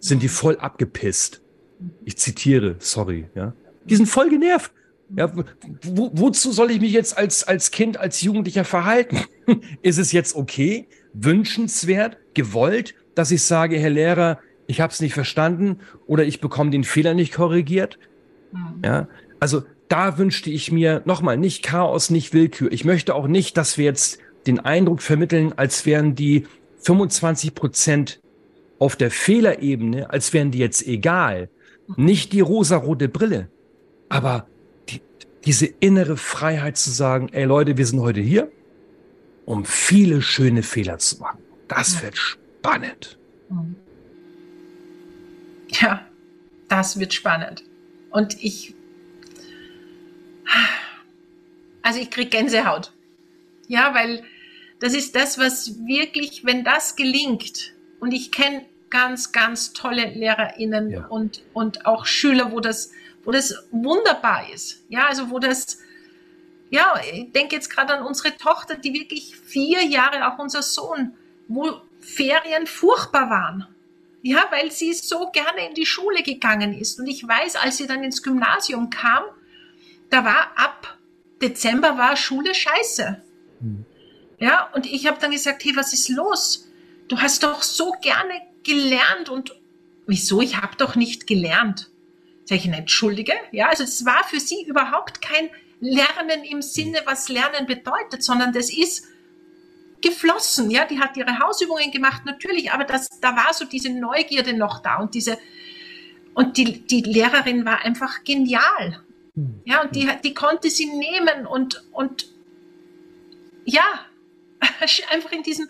[0.00, 1.40] sind die voll abgepisst.
[2.04, 3.52] Ich zitiere, sorry, ja.
[3.84, 4.72] Die sind voll genervt.
[5.16, 5.32] Ja,
[5.84, 9.24] wo, wozu soll ich mich jetzt als, als Kind, als Jugendlicher verhalten?
[9.82, 15.14] Ist es jetzt okay, wünschenswert, gewollt, dass ich sage, Herr Lehrer, ich habe es nicht
[15.14, 17.98] verstanden oder ich bekomme den Fehler nicht korrigiert?
[18.52, 18.82] Mhm.
[18.84, 19.08] Ja,
[19.40, 22.70] also da wünschte ich mir nochmal nicht Chaos, nicht Willkür.
[22.72, 26.46] Ich möchte auch nicht, dass wir jetzt den Eindruck vermitteln, als wären die
[26.80, 28.20] 25 Prozent
[28.78, 31.48] auf der Fehlerebene, als wären die jetzt egal.
[31.96, 33.48] Nicht die rosarote Brille,
[34.08, 34.46] aber
[34.90, 35.00] die,
[35.44, 38.50] diese innere Freiheit zu sagen, ey Leute, wir sind heute hier,
[39.46, 41.38] um viele schöne Fehler zu machen.
[41.66, 43.18] Das wird spannend.
[45.68, 46.06] Ja,
[46.68, 47.64] das wird spannend.
[48.10, 48.74] Und ich
[51.82, 52.92] also ich kriege Gänsehaut.
[53.66, 54.24] Ja, weil
[54.80, 60.90] das ist das, was wirklich, wenn das gelingt, und ich kenne ganz, ganz tolle LehrerInnen
[60.90, 61.06] ja.
[61.06, 62.92] und, und auch Schüler, wo das,
[63.24, 64.84] wo das wunderbar ist.
[64.88, 65.78] Ja, also wo das,
[66.70, 71.12] ja, ich denke jetzt gerade an unsere Tochter, die wirklich vier Jahre, auch unser Sohn,
[71.48, 73.66] wo Ferien furchtbar waren.
[74.22, 76.98] Ja, weil sie so gerne in die Schule gegangen ist.
[76.98, 79.22] Und ich weiß, als sie dann ins Gymnasium kam,
[80.10, 80.98] da war ab
[81.40, 83.22] Dezember war Schule scheiße.
[83.60, 83.84] Mhm.
[84.38, 86.68] Ja, und ich habe dann gesagt, hey, was ist los?
[87.08, 89.54] Du hast doch so gerne gelernt und
[90.06, 90.40] wieso?
[90.40, 91.90] Ich habe doch nicht gelernt.
[92.44, 93.32] Sag ich, entschuldige.
[93.52, 98.52] Ja, also es war für sie überhaupt kein Lernen im Sinne, was Lernen bedeutet, sondern
[98.52, 99.06] das ist
[100.00, 100.70] geflossen.
[100.70, 104.80] Ja, die hat ihre Hausübungen gemacht, natürlich, aber das, da war so diese Neugierde noch
[104.80, 105.38] da und diese,
[106.34, 109.02] und die, die Lehrerin war einfach genial.
[109.64, 112.32] Ja, und die, die konnte sie nehmen und, und
[113.64, 114.06] ja,
[115.10, 115.68] einfach in diesem,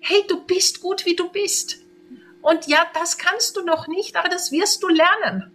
[0.00, 1.78] hey, du bist gut, wie du bist.
[2.42, 5.50] Und ja, das kannst du noch nicht, aber das wirst du lernen.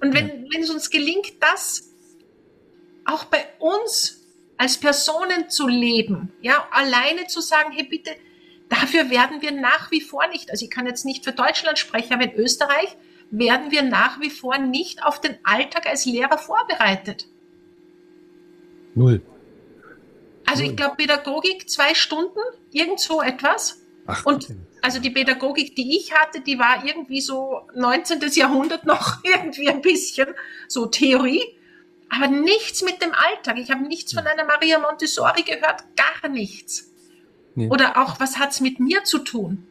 [0.00, 1.90] Und wenn, wenn es uns gelingt, das
[3.04, 4.20] auch bei uns
[4.56, 8.10] als Personen zu leben, ja, alleine zu sagen, hey, bitte,
[8.68, 12.12] dafür werden wir nach wie vor nicht, also ich kann jetzt nicht für Deutschland sprechen,
[12.12, 12.96] aber in Österreich
[13.30, 17.26] werden wir nach wie vor nicht auf den Alltag als Lehrer vorbereitet.
[18.94, 19.22] Null.
[20.46, 20.70] Also Null.
[20.70, 22.40] ich glaube, Pädagogik zwei Stunden,
[22.72, 23.80] irgend so etwas.
[24.06, 24.48] Ach, und
[24.82, 28.20] also die Pädagogik, die ich hatte, die war irgendwie so 19.
[28.32, 30.28] Jahrhundert noch irgendwie ein bisschen
[30.66, 31.44] so Theorie,
[32.08, 33.58] aber nichts mit dem Alltag.
[33.58, 36.90] Ich habe nichts von einer Maria Montessori gehört, gar nichts.
[37.54, 37.68] Nee.
[37.68, 39.66] Oder auch, was hat es mit mir zu tun?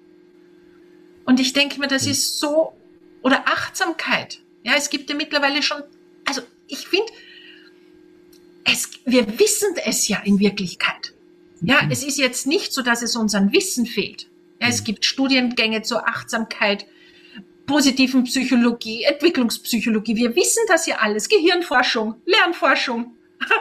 [1.25, 2.73] Und ich denke mir, das ist so
[3.21, 4.39] oder Achtsamkeit.
[4.63, 5.83] Ja, es gibt ja mittlerweile schon
[6.69, 7.11] ich finde,
[9.05, 11.13] wir wissen es ja in Wirklichkeit.
[11.61, 11.91] Ja, mhm.
[11.91, 14.29] es ist jetzt nicht so, dass es uns an Wissen fehlt.
[14.61, 14.85] Ja, es mhm.
[14.85, 16.85] gibt Studiengänge zur Achtsamkeit,
[17.65, 20.15] positiven Psychologie, Entwicklungspsychologie.
[20.15, 21.27] Wir wissen das ja alles.
[21.27, 23.15] Gehirnforschung, Lernforschung.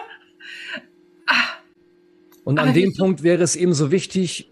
[1.30, 1.58] Ah.
[2.42, 4.48] Und an dem Punkt wäre es eben so wichtig,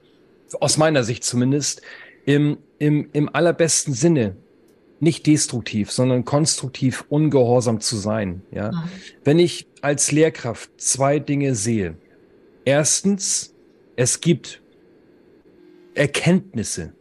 [0.61, 1.81] aus meiner Sicht zumindest,
[2.27, 4.37] im, im, im allerbesten Sinne
[5.01, 8.43] nicht destruktiv, sondern konstruktiv ungehorsam zu sein.
[8.51, 8.73] Ja?
[8.73, 8.83] Mhm.
[9.25, 11.97] Wenn ich als Lehrkraft zwei Dinge sehe.
[12.65, 13.55] Erstens,
[13.95, 14.63] es gibt
[15.95, 16.93] Erkenntnisse,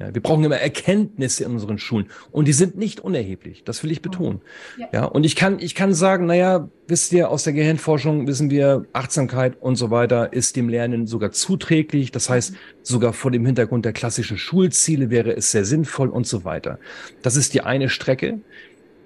[0.00, 3.64] ja, wir brauchen immer Erkenntnisse in unseren Schulen und die sind nicht unerheblich.
[3.64, 4.40] Das will ich betonen.
[4.78, 4.88] Ja.
[4.92, 8.86] ja, und ich kann, ich kann sagen, naja, wisst ihr, aus der Gehirnforschung wissen wir,
[8.92, 12.10] Achtsamkeit und so weiter ist dem Lernen sogar zuträglich.
[12.10, 16.44] Das heißt, sogar vor dem Hintergrund der klassischen Schulziele wäre es sehr sinnvoll und so
[16.44, 16.78] weiter.
[17.22, 18.40] Das ist die eine Strecke.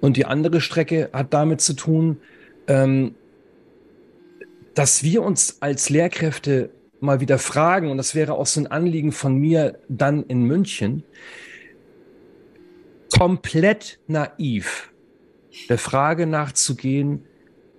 [0.01, 2.19] Und die andere Strecke hat damit zu tun,
[2.69, 3.15] ähm,
[4.75, 9.13] dass wir uns als Lehrkräfte mal wieder fragen, und das wäre auch so ein Anliegen
[9.13, 11.05] von mir dann in München,
[13.17, 14.93] komplett naiv
[15.69, 17.25] der Frage nachzugehen,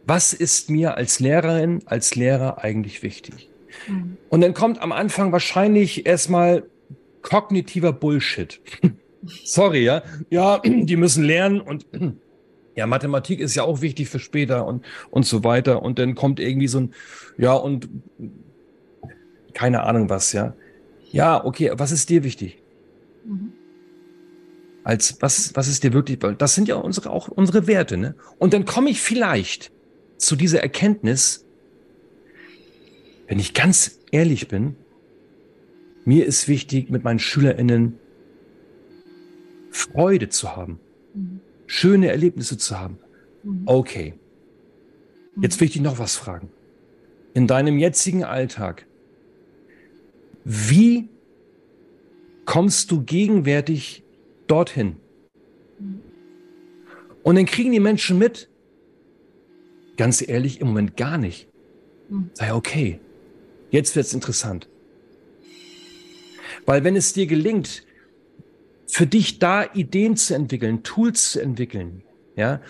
[0.06, 3.49] was ist mir als Lehrerin, als Lehrer eigentlich wichtig?
[3.88, 4.17] Mhm.
[4.30, 6.63] Und dann kommt am Anfang wahrscheinlich erstmal
[7.21, 8.62] kognitiver Bullshit.
[9.43, 10.03] Sorry, ja.
[10.30, 11.86] Ja, die müssen lernen und
[12.75, 15.82] ja, Mathematik ist ja auch wichtig für später und, und so weiter.
[15.82, 16.93] Und dann kommt irgendwie so ein,
[17.38, 17.89] ja, und
[19.53, 20.55] keine Ahnung was, ja.
[21.12, 22.62] Ja, okay, was ist dir wichtig?
[23.25, 23.53] Mhm.
[24.83, 28.15] Als was, was ist dir wirklich, das sind ja unsere, auch unsere Werte, ne?
[28.38, 29.71] Und dann komme ich vielleicht
[30.17, 31.45] zu dieser Erkenntnis,
[33.27, 34.75] wenn ich ganz ehrlich bin,
[36.05, 37.99] mir ist wichtig, mit meinen SchülerInnen
[39.71, 40.79] Freude zu haben,
[41.13, 41.41] mhm.
[41.65, 42.97] schöne Erlebnisse zu haben.
[43.43, 43.63] Mhm.
[43.65, 44.13] Okay.
[45.39, 46.49] Jetzt will ich dich noch was fragen.
[47.33, 48.88] In deinem jetzigen Alltag,
[50.49, 51.10] wie
[52.45, 54.03] kommst du gegenwärtig
[54.47, 54.95] dorthin?
[57.21, 58.47] Und dann kriegen die Menschen mit,
[59.97, 61.49] ganz ehrlich, im Moment gar nicht.
[62.33, 63.01] Sei okay,
[63.71, 64.69] jetzt wird es interessant.
[66.65, 67.83] Weil wenn es dir gelingt,
[68.88, 72.03] für dich da Ideen zu entwickeln, Tools zu entwickeln,
[72.38, 72.62] ja,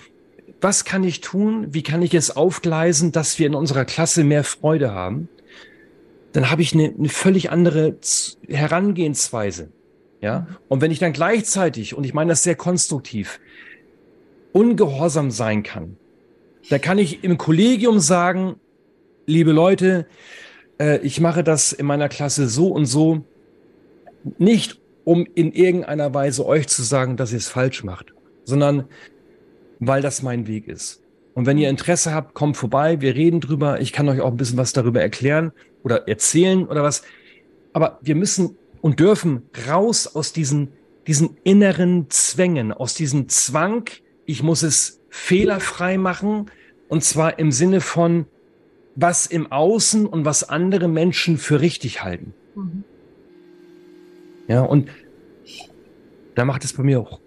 [0.62, 1.76] was kann ich tun?
[1.76, 5.30] Wie kann ich es aufgleisen, dass wir in unserer Klasse mehr Freude haben?
[6.34, 7.96] Dann habe ich eine, eine völlig andere
[8.48, 9.70] Herangehensweise.
[10.22, 13.40] Ja, und wenn ich dann gleichzeitig, und ich meine das sehr konstruktiv,
[14.52, 15.98] ungehorsam sein kann,
[16.70, 18.56] dann kann ich im Kollegium sagen,
[19.28, 20.08] liebe Leute,
[20.80, 23.24] äh, ich mache das in meiner Klasse so und so,
[24.40, 28.14] nicht um in irgendeiner Weise euch zu sagen, dass ihr es falsch macht,
[28.44, 28.86] sondern
[29.80, 31.04] weil das mein Weg ist.
[31.36, 33.80] Und wenn ihr Interesse habt, kommt vorbei, wir reden drüber.
[33.80, 35.52] Ich kann euch auch ein bisschen was darüber erklären
[35.84, 37.04] oder erzählen oder was.
[37.74, 40.70] Aber wir müssen und dürfen raus aus diesen,
[41.08, 43.90] diesen inneren Zwängen, aus diesem Zwang,
[44.26, 46.52] ich muss es fehlerfrei machen.
[46.90, 48.26] Und zwar im Sinne von,
[48.96, 52.34] was im Außen und was andere Menschen für richtig halten.
[52.56, 52.84] Mhm.
[54.48, 54.90] Ja, und
[56.36, 57.20] da macht es bei mir auch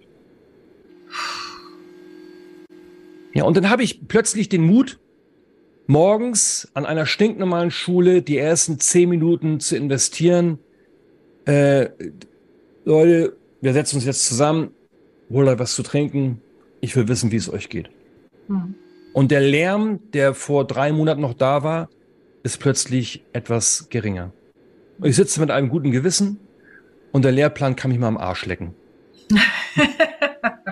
[3.33, 4.99] Ja, und dann habe ich plötzlich den Mut,
[5.91, 10.61] morgens an einer stinknormalen Schule die ersten zehn Minuten zu investieren.
[11.47, 11.89] Äh,
[12.85, 14.71] Leute, wir setzen uns jetzt zusammen,
[15.31, 16.41] holt euch was zu trinken.
[16.81, 17.91] Ich will wissen, wie es euch geht.
[18.47, 18.77] Mhm.
[19.13, 21.91] Und der Lärm, der vor drei Monaten noch da war,
[22.45, 24.33] ist plötzlich etwas geringer.
[25.03, 26.39] Ich sitze mit einem guten Gewissen
[27.11, 28.75] und der Lehrplan kann mich mal am Arsch lecken.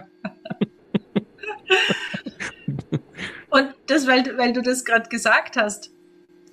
[3.98, 5.90] das, weil, weil du das gerade gesagt hast.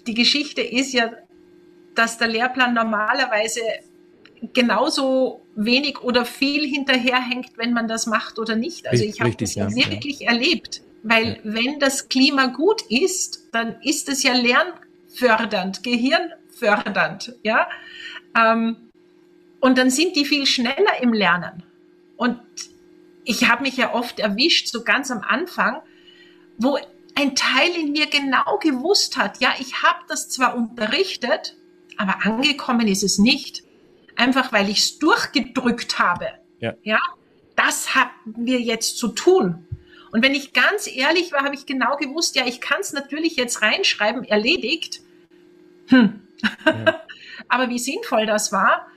[0.07, 1.11] Die Geschichte ist ja,
[1.95, 3.61] dass der Lehrplan normalerweise
[4.53, 8.87] genauso wenig oder viel hinterherhängt, wenn man das macht oder nicht.
[8.87, 10.31] Also ich habe das ja, wirklich ja.
[10.31, 10.81] erlebt.
[11.03, 11.37] Weil ja.
[11.43, 17.67] wenn das Klima gut ist, dann ist es ja lernfördernd, gehirnfördernd, ja.
[18.37, 18.77] Ähm,
[19.59, 21.63] und dann sind die viel schneller im Lernen.
[22.17, 22.39] Und
[23.23, 25.81] ich habe mich ja oft erwischt, so ganz am Anfang,
[26.57, 26.77] wo
[27.15, 31.55] ein Teil in mir genau gewusst hat, ja, ich habe das zwar unterrichtet,
[31.97, 33.63] aber angekommen ist es nicht.
[34.17, 36.27] Einfach weil ich es durchgedrückt habe.
[36.59, 36.73] Ja.
[36.83, 36.99] ja,
[37.55, 39.67] das haben wir jetzt zu tun.
[40.11, 43.35] Und wenn ich ganz ehrlich war, habe ich genau gewusst, ja, ich kann es natürlich
[43.35, 45.01] jetzt reinschreiben, erledigt.
[45.87, 46.21] Hm.
[46.65, 47.01] Ja.
[47.49, 48.87] aber wie sinnvoll das war.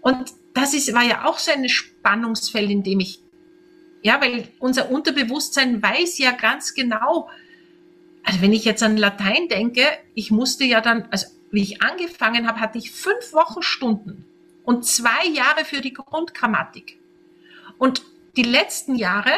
[0.00, 3.20] Und das ist, war ja auch so ein Spannungsfeld, in dem ich
[4.02, 7.28] Ja, weil unser Unterbewusstsein weiß ja ganz genau,
[8.26, 12.48] also wenn ich jetzt an Latein denke, ich musste ja dann, also wie ich angefangen
[12.48, 14.24] habe, hatte ich fünf Wochenstunden
[14.64, 16.98] und zwei Jahre für die Grundgrammatik.
[17.78, 18.02] Und
[18.36, 19.30] die letzten Jahre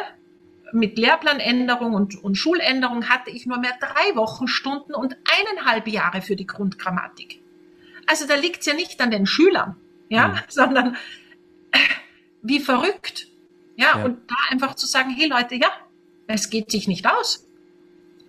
[0.72, 6.34] mit Lehrplanänderung und, und Schuländerung hatte ich nur mehr drei Wochenstunden und eineinhalb Jahre für
[6.34, 7.42] die Grundgrammatik.
[8.06, 9.76] Also da liegt es ja nicht an den Schülern,
[10.08, 10.38] ja, mhm.
[10.48, 10.96] sondern
[11.72, 11.78] äh,
[12.40, 13.28] wie verrückt.
[13.76, 15.70] Ja, ja, und da einfach zu sagen, hey Leute, ja,
[16.26, 17.47] es geht sich nicht aus.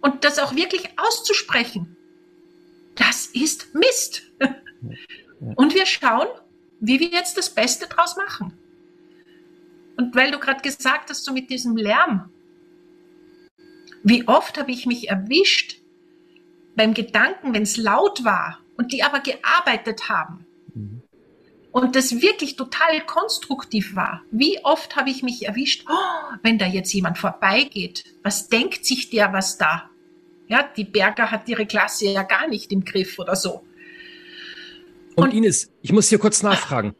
[0.01, 1.95] Und das auch wirklich auszusprechen,
[2.95, 4.23] das ist Mist.
[5.55, 6.27] Und wir schauen,
[6.79, 8.53] wie wir jetzt das Beste draus machen.
[9.97, 12.29] Und weil du gerade gesagt hast, so mit diesem Lärm,
[14.03, 15.81] wie oft habe ich mich erwischt
[16.75, 21.01] beim Gedanken, wenn es laut war und die aber gearbeitet haben mhm.
[21.71, 24.21] und das wirklich total konstruktiv war.
[24.31, 29.09] Wie oft habe ich mich erwischt, oh, wenn da jetzt jemand vorbeigeht, was denkt sich
[29.09, 29.88] der, was da?
[30.49, 33.63] Ja, die Berger hat ihre Klasse ja gar nicht im Griff oder so.
[35.15, 36.95] Und, und Ines, ich muss hier kurz nachfragen.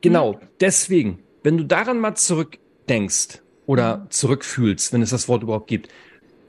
[0.00, 0.48] Genau, hm?
[0.60, 4.10] deswegen, wenn du daran mal zurückdenkst oder mhm.
[4.10, 5.88] zurückfühlst, wenn es das Wort überhaupt gibt,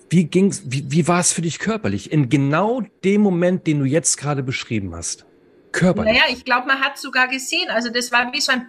[0.09, 2.11] wie ging's, wie, wie war es für dich körperlich?
[2.11, 5.25] In genau dem Moment, den du jetzt gerade beschrieben hast.
[5.71, 6.13] Körperlich.
[6.13, 7.69] Naja, ich glaube, man hat sogar gesehen.
[7.69, 8.67] Also das war wie so ein,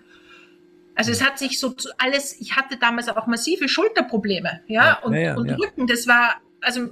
[0.94, 5.14] also es hat sich so alles, ich hatte damals auch massive Schulterprobleme, ja, ja und,
[5.14, 5.56] ja, und ja.
[5.56, 5.86] Rücken.
[5.86, 6.90] Das war, also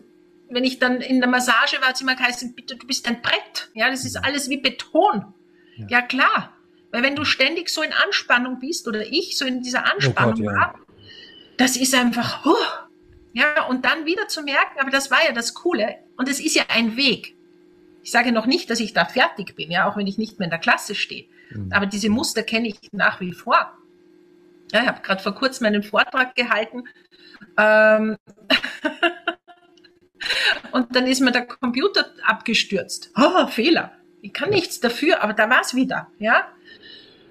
[0.50, 3.70] wenn ich dann in der Massage war, hat immer geheißen, bitte, du bist ein Brett.
[3.74, 5.34] Ja, das ist alles wie Beton.
[5.88, 6.52] Ja, klar.
[6.90, 10.42] Weil wenn du ständig so in Anspannung bist oder ich so in dieser Anspannung oh
[10.42, 10.52] Gott, ja.
[10.52, 10.74] war,
[11.56, 12.54] das ist einfach, huh,
[13.34, 16.54] ja, und dann wieder zu merken, aber das war ja das Coole und es ist
[16.54, 17.36] ja ein Weg.
[18.02, 20.46] Ich sage noch nicht, dass ich da fertig bin, ja, auch wenn ich nicht mehr
[20.46, 21.26] in der Klasse stehe.
[21.50, 21.70] Mhm.
[21.72, 23.76] Aber diese Muster kenne ich nach wie vor.
[24.72, 26.84] Ja, ich habe gerade vor kurzem einen Vortrag gehalten.
[27.56, 28.16] Ähm
[30.72, 33.10] und dann ist mir der Computer abgestürzt.
[33.16, 33.92] Oh, Fehler.
[34.20, 36.08] Ich kann nichts dafür, aber da war es wieder.
[36.18, 36.48] Ja?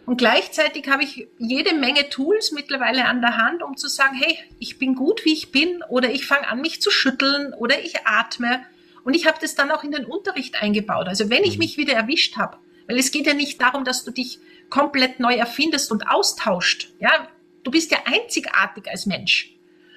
[0.05, 4.38] Und gleichzeitig habe ich jede Menge Tools mittlerweile an der Hand, um zu sagen, hey,
[4.57, 8.05] ich bin gut, wie ich bin, oder ich fange an, mich zu schütteln, oder ich
[8.05, 8.62] atme.
[9.03, 11.07] Und ich habe das dann auch in den Unterricht eingebaut.
[11.07, 11.60] Also wenn ich mhm.
[11.60, 12.57] mich wieder erwischt habe,
[12.88, 16.89] weil es geht ja nicht darum, dass du dich komplett neu erfindest und austauscht.
[16.99, 17.27] Ja,
[17.63, 19.53] du bist ja einzigartig als Mensch.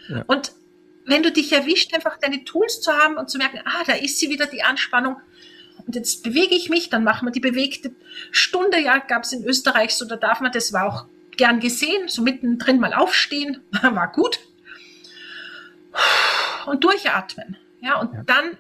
[0.09, 0.25] Ja.
[0.27, 0.53] Und
[1.11, 4.19] wenn du dich erwischt, einfach deine Tools zu haben und zu merken, ah, da ist
[4.19, 5.17] sie wieder die Anspannung,
[5.87, 7.93] und jetzt bewege ich mich, dann machen wir die bewegte
[8.31, 12.07] Stunde, ja, gab es in Österreich so, da darf man, das war auch gern gesehen,
[12.07, 14.39] so mittendrin mal aufstehen, war gut.
[16.67, 18.23] Und durchatmen, ja, und ja.
[18.25, 18.57] dann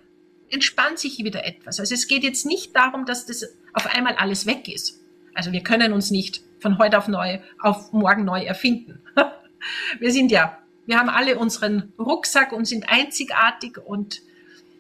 [0.48, 1.78] entspannt sich wieder etwas.
[1.78, 5.00] Also es geht jetzt nicht darum, dass das auf einmal alles weg ist.
[5.34, 9.00] Also wir können uns nicht von heute auf neu, auf morgen neu erfinden.
[9.98, 10.58] Wir sind ja,
[10.90, 14.22] wir haben alle unseren Rucksack und sind einzigartig und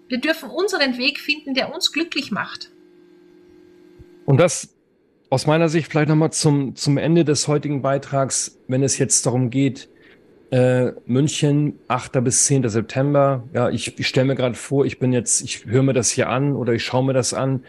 [0.08, 2.72] wir dürfen unseren Weg finden, der uns glücklich macht.
[4.26, 4.74] Und das
[5.30, 9.50] aus meiner Sicht vielleicht nochmal zum, zum Ende des heutigen Beitrags, wenn es jetzt darum
[9.50, 9.88] geht,
[10.50, 12.24] äh, München, 8.
[12.24, 12.68] bis 10.
[12.68, 13.44] September.
[13.52, 16.28] Ja, ich, ich stelle mir gerade vor, ich bin jetzt, ich höre mir das hier
[16.28, 17.62] an oder ich schaue mir das an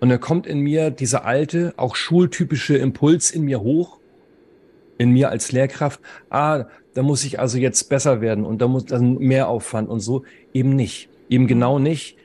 [0.00, 4.00] und dann kommt in mir dieser alte, auch schultypische Impuls in mir hoch,
[4.98, 6.00] in mir als Lehrkraft.
[6.30, 10.00] Ah, da muss ich also jetzt besser werden und da muss dann mehr Aufwand und
[10.00, 10.24] so.
[10.52, 11.08] Eben nicht.
[11.28, 12.16] Eben genau nicht.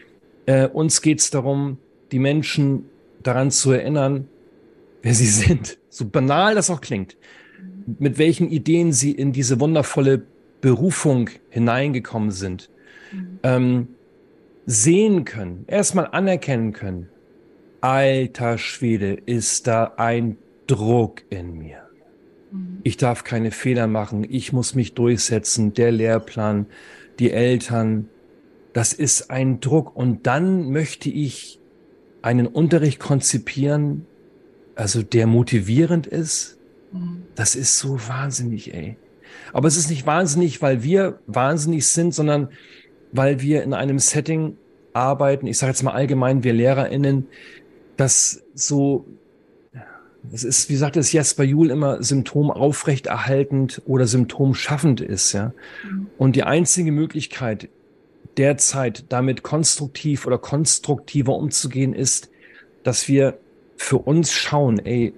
[0.45, 1.77] Äh, uns geht es darum,
[2.12, 2.86] die Menschen
[3.23, 4.27] daran zu erinnern,
[5.01, 5.77] wer sie sind.
[5.89, 7.17] So banal das auch klingt.
[7.97, 10.23] Mit welchen Ideen sie in diese wundervolle
[10.62, 12.69] Berufung hineingekommen sind.
[13.12, 13.39] Mhm.
[13.43, 13.88] Ähm,
[14.65, 17.10] sehen können, erstmal anerkennen können.
[17.82, 21.88] Alter Schwede, ist da ein Druck in mir.
[22.52, 22.80] Mhm.
[22.84, 26.66] Ich darf keine Fehler machen, ich muss mich durchsetzen, der Lehrplan,
[27.20, 28.10] die Eltern,
[28.74, 29.96] das ist ein Druck.
[29.96, 31.60] Und dann möchte ich
[32.22, 34.06] einen Unterricht konzipieren,
[34.76, 36.58] also der motivierend ist.
[36.92, 37.24] Mhm.
[37.36, 38.98] Das ist so wahnsinnig, ey.
[39.54, 42.50] Aber es ist nicht wahnsinnig, weil wir wahnsinnig sind, sondern
[43.12, 44.58] weil wir in einem Setting
[44.93, 47.28] arbeiten, ich sage jetzt mal allgemein, wir LehrerInnen,
[47.97, 49.06] das so,
[50.32, 55.53] es ist, wie sagt es Jasper Juhl immer, Symptom aufrechterhaltend oder Symptom schaffend ist, ja.
[55.89, 56.07] Mhm.
[56.17, 57.70] Und die einzige Möglichkeit,
[58.38, 62.30] derzeit damit konstruktiv oder konstruktiver umzugehen ist,
[62.84, 63.39] dass wir
[63.78, 65.13] für uns schauen, ey,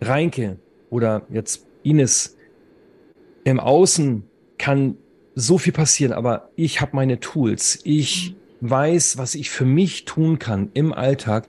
[0.00, 0.58] Reinke
[0.90, 2.36] oder jetzt Ines,
[3.44, 4.24] im Außen
[4.58, 4.96] kann
[5.34, 7.80] so viel passieren, aber ich habe meine Tools.
[7.84, 11.48] Ich weiß, was ich für mich tun kann im Alltag,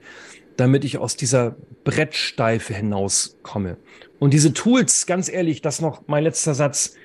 [0.55, 3.77] damit ich aus dieser Brettsteife hinauskomme.
[4.19, 6.95] Und diese Tools, ganz ehrlich, das noch mein letzter Satz,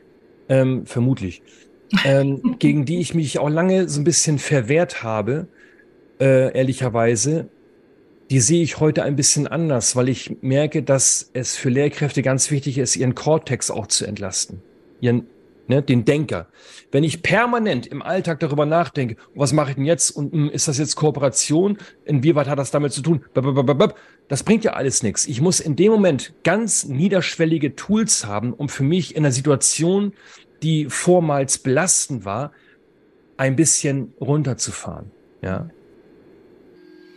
[0.49, 1.43] ähm, vermutlich,
[2.05, 5.49] ähm, gegen die ich mich auch lange so ein bisschen verwehrt habe,
[6.21, 7.49] äh, ehrlicherweise,
[8.31, 12.51] die sehe ich heute ein bisschen anders, weil ich merke, dass es für Lehrkräfte ganz
[12.51, 14.63] wichtig ist, ihren Cortex auch zu entlasten.
[15.01, 15.27] Ihren,
[15.69, 16.49] ne, den Denker.
[16.93, 20.69] Wenn ich permanent im Alltag darüber nachdenke, was mache ich denn jetzt und hm, ist
[20.69, 21.79] das jetzt Kooperation?
[22.05, 23.25] Inwieweit hat das damit zu tun?
[24.29, 25.27] Das bringt ja alles nichts.
[25.27, 30.13] Ich muss in dem Moment ganz niederschwellige Tools haben, um für mich in einer Situation,
[30.63, 32.53] die vormals belastend war,
[33.37, 35.11] ein bisschen runterzufahren.
[35.43, 35.69] Ja.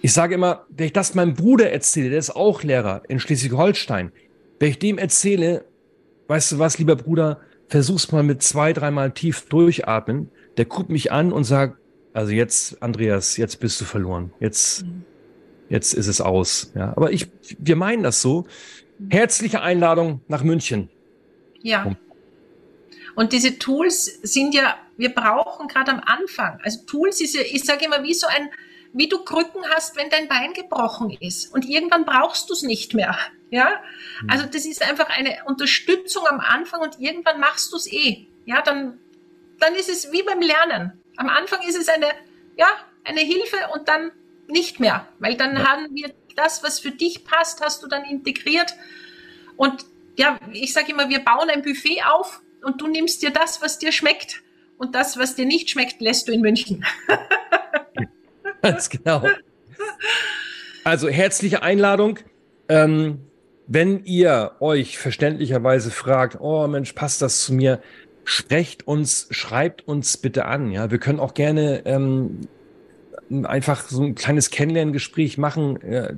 [0.02, 4.12] Ich sage immer, wenn ich das meinem Bruder erzähle, der ist auch Lehrer in Schleswig-Holstein,
[4.60, 5.66] wenn ich dem erzähle,
[6.28, 7.40] weißt du was, lieber Bruder,
[7.70, 11.78] versuch's mal mit zwei, dreimal tief durchatmen, der guckt mich an und sagt,
[12.14, 14.34] also jetzt, Andreas, jetzt bist du verloren.
[14.40, 14.84] Jetzt,
[15.70, 16.72] jetzt ist es aus.
[16.76, 18.46] Ja, aber ich, wir meinen das so.
[19.10, 20.90] Herzliche Einladung nach München.
[21.62, 21.96] Ja.
[23.16, 26.60] Und diese Tools sind ja, wir brauchen gerade am Anfang.
[26.64, 28.50] Also Tools ist ja, ich sage immer, wie so ein,
[28.94, 31.54] wie du Krücken hast, wenn dein Bein gebrochen ist.
[31.54, 33.16] Und irgendwann brauchst du es nicht mehr.
[33.52, 33.82] Ja,
[34.20, 34.30] hm.
[34.30, 38.28] also das ist einfach eine Unterstützung am Anfang und irgendwann machst du es eh.
[38.46, 39.00] Ja, dann,
[39.60, 41.02] dann ist es wie beim Lernen.
[41.18, 42.08] Am Anfang ist es eine,
[42.58, 42.68] ja,
[43.04, 44.12] eine Hilfe und dann
[44.48, 45.68] nicht mehr, weil dann ja.
[45.68, 48.74] haben wir das, was für dich passt, hast du dann integriert.
[49.58, 49.86] Und
[50.18, 53.78] ja, ich sage immer, wir bauen ein Buffet auf und du nimmst dir das, was
[53.80, 54.42] dir schmeckt.
[54.78, 56.86] Und das, was dir nicht schmeckt, lässt du in München.
[58.62, 59.26] Ganz genau.
[60.84, 62.20] Also herzliche Einladung.
[62.70, 63.29] Ähm,
[63.72, 67.80] wenn ihr euch verständlicherweise fragt, oh Mensch, passt das zu mir?
[68.24, 70.72] Sprecht uns, schreibt uns bitte an.
[70.72, 72.40] Ja, wir können auch gerne ähm,
[73.44, 75.80] einfach so ein kleines Kennenlerngespräch machen.
[75.84, 76.16] Äh,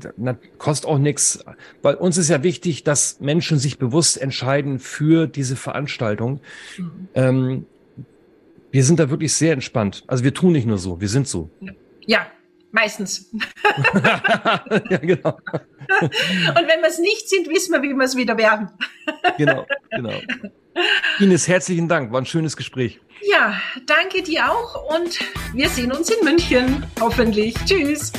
[0.59, 1.43] kostet auch nichts.
[1.81, 6.39] Weil uns ist ja wichtig, dass Menschen sich bewusst entscheiden für diese Veranstaltung.
[6.77, 7.07] Mhm.
[7.15, 7.65] Ähm,
[8.71, 10.05] wir sind da wirklich sehr entspannt.
[10.07, 11.49] Also wir tun nicht nur so, wir sind so.
[12.05, 12.25] Ja,
[12.71, 13.29] Meistens.
[14.89, 15.37] ja, genau.
[16.01, 18.69] Und wenn wir es nicht sind, wissen wir, wie wir es wieder werden.
[19.37, 20.13] genau, genau.
[21.19, 22.11] Ines, herzlichen Dank.
[22.11, 22.99] War ein schönes Gespräch.
[23.29, 25.19] Ja, danke dir auch und
[25.53, 26.85] wir sehen uns in München.
[26.99, 27.53] Hoffentlich.
[27.65, 28.11] Tschüss.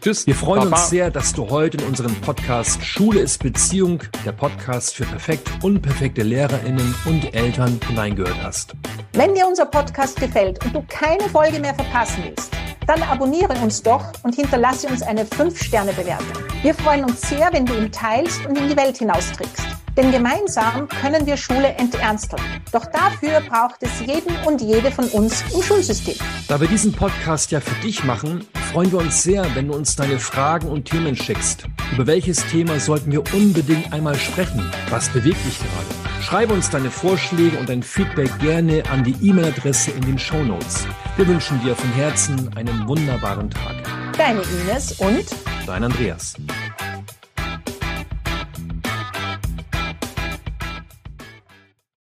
[0.00, 0.26] Tschüss.
[0.26, 0.76] Wir freuen Baba.
[0.76, 5.48] uns sehr, dass du heute in unserem Podcast Schule ist Beziehung, der Podcast für perfekt
[5.62, 8.72] unperfekte LehrerInnen und Eltern hineingehört hast.
[9.12, 12.50] Wenn dir unser Podcast gefällt und du keine Folge mehr verpassen willst,
[12.90, 16.42] dann abonniere uns doch und hinterlasse uns eine 5-Sterne-Bewertung.
[16.62, 19.62] Wir freuen uns sehr, wenn du ihn teilst und in die Welt hinaustrickst.
[19.96, 22.42] Denn gemeinsam können wir Schule enternsteln.
[22.72, 26.16] Doch dafür braucht es jeden und jede von uns im Schulsystem.
[26.48, 29.94] Da wir diesen Podcast ja für dich machen, freuen wir uns sehr, wenn du uns
[29.94, 31.66] deine Fragen und Themen schickst.
[31.92, 34.68] Über welches Thema sollten wir unbedingt einmal sprechen?
[34.88, 36.09] Was bewegt dich gerade?
[36.20, 40.86] Schreibe uns deine Vorschläge und dein Feedback gerne an die E-Mail-Adresse in den Show Notes.
[41.16, 43.74] Wir wünschen dir von Herzen einen wunderbaren Tag.
[44.16, 45.24] Deine Ines und
[45.66, 46.34] dein Andreas.